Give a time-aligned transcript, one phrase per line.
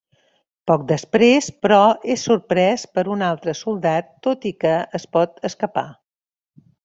[0.69, 1.81] Poc després, però,
[2.13, 5.85] és sorprès per un altre soldat tot i que es pot escapar.